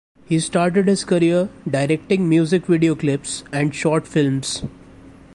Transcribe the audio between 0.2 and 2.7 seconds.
He started his career directing music